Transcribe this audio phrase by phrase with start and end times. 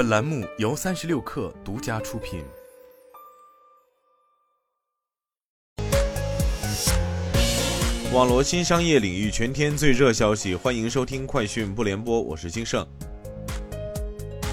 [0.00, 2.42] 本栏目由三十六氪独家出品。
[8.10, 12.82] 网络新商业领域全天最热消息，欢迎收听快讯不联播，我是金盛。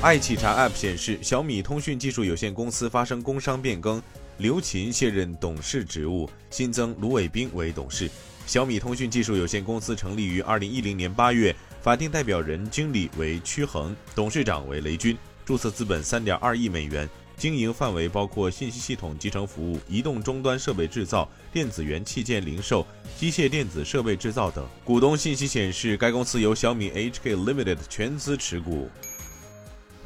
[0.01, 4.03] 爱企查 App 显示，小米通讯技术有限公司发生工商变更，
[4.39, 8.11] 刘勤卸任董事职务，新增卢伟斌为董事。
[8.45, 15.17] 小米通讯技术有限公司成立于二零一零年八月，法定代表人、经理为曲恒，董事长为雷军，
[15.47, 22.85] 注册资本三点二亿美元，经营范围包括信息系统集成服务、移动终端设备制造、电子元器件零售、
[23.17, 24.67] 机械电子设备制造等。
[24.83, 28.89] 股东信息显示，该公司由小米 HK Limited 全资持股。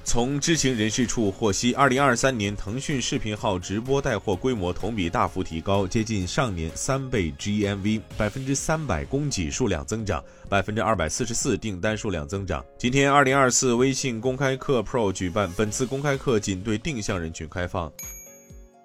[0.04, 12.66] 从知情人士处获悉，二零二三年腾讯视频号直播带货规模同比大幅提高，接近上年三倍 GMV，百分之三百供给数量增长，百分之二百四十四订单数量增长。
[12.78, 17.92] 今天，二零二四微信公开课 Pro 举办，本次公开课仅对定向人群开放。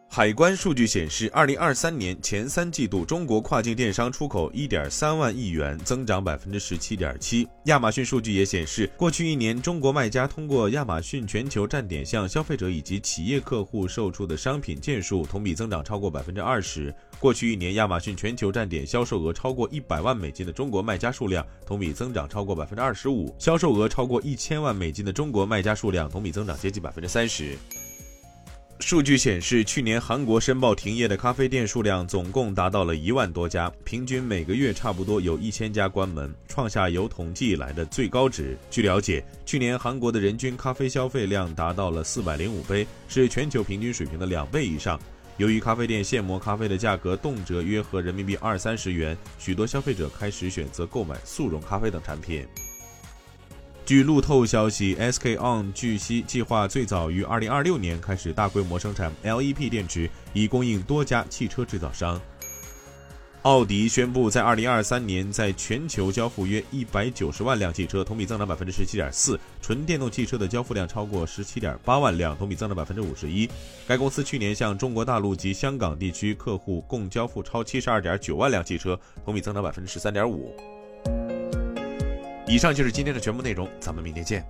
[0.08, 7.46] 海关数据显示，二零二三年前三季度，中国跨境电商出口一点三万亿元，增长百分之十七点七。
[7.64, 16.94] 亚马逊数据也显示，过去一年，中国卖家通过亚马逊全球站点向消费者以及企业客户售出的商品件数同比增长超过百分之二十。
[17.18, 27.58] 过去一年，亚马逊全球站点销售额超过一百万美金的中国卖家数量同比增长超过百分之二十五，销售额超过一千万美金的中国卖家数量同比增长接近百分之三十。
[28.86, 38.56] 数据显示，去年韩国申报停业的咖啡店数量总共达到了一万多家，平均每个月差不多有一千家关门，创下有统计以来的最高值。
[38.70, 45.00] 据了解，去年韩国的人均咖啡消费量达到了四百零五杯，是全球平均水平的两倍以上。
[45.36, 52.46] 由于咖啡店现磨咖啡的价格动辄约合人民币二三十元，许多消费者开始选择购买速溶咖啡等产品。
[53.86, 62.20] 据路透消息，SK On 据悉计划最早于二零二六年开始大规模生产 LEP 电池，以供应多家汽车制造商。
[63.42, 73.48] 奥迪宣布，在二零二三年在全球交付约一百九十万辆汽车，同比增长百分之十七点四；纯电动汽车的交付量超过十七点八万辆，同比增长百分之五十一。
[73.86, 80.52] 该公司去年向中国大陆及香港地区客户共交付超七十二点九万辆汽车，同比增长百分之十三点五。
[82.46, 84.46] 以上就是今天的全部内容，咱们明天见。